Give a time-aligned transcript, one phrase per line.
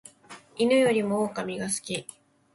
[0.57, 2.07] 犬よりも狼が好き